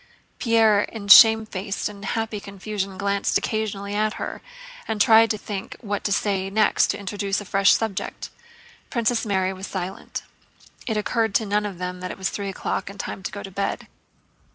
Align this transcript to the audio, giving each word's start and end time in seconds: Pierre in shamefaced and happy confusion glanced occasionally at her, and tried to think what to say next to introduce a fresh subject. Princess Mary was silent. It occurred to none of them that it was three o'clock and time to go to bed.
Pierre 0.39 0.81
in 0.81 1.09
shamefaced 1.09 1.87
and 1.87 2.03
happy 2.03 2.39
confusion 2.39 2.97
glanced 2.97 3.37
occasionally 3.37 3.93
at 3.93 4.13
her, 4.13 4.41
and 4.87 4.99
tried 4.99 5.29
to 5.29 5.37
think 5.37 5.75
what 5.79 6.03
to 6.05 6.11
say 6.11 6.49
next 6.49 6.87
to 6.87 6.97
introduce 6.97 7.39
a 7.39 7.45
fresh 7.45 7.71
subject. 7.73 8.31
Princess 8.89 9.27
Mary 9.27 9.53
was 9.53 9.67
silent. 9.67 10.23
It 10.87 10.97
occurred 10.97 11.35
to 11.35 11.45
none 11.45 11.67
of 11.67 11.77
them 11.77 11.99
that 11.99 12.09
it 12.09 12.17
was 12.17 12.31
three 12.31 12.49
o'clock 12.49 12.89
and 12.89 12.99
time 12.99 13.21
to 13.21 13.31
go 13.31 13.43
to 13.43 13.51
bed. 13.51 13.85